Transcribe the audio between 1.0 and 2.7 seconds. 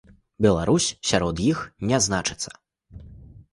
сярод іх не значыцца.